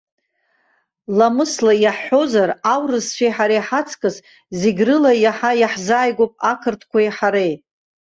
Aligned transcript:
Ламысла 1.17 1.73
иаҳҳәозар, 1.83 2.49
аурысцәеи 2.73 3.31
ҳареи 3.35 3.65
ҳаҵкыс, 3.67 4.15
зегьрыла 4.59 5.11
иаҳа 5.23 5.51
ҳаизааигәоуп 5.57 6.33
ақырҭқәеи 6.51 7.09
ҳареи. 7.17 7.53